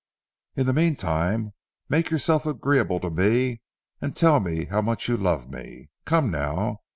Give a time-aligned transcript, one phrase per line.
[0.55, 1.53] In the meantime
[1.87, 3.61] make yourself agreeable to me
[4.01, 5.91] and tell me how much you love me.
[6.05, 6.79] Come now.